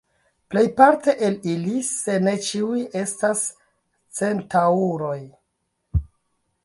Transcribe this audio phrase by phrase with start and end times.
[0.53, 3.45] Plejparte el ili, se ne ĉiuj, estas
[4.21, 5.19] Centaŭroj.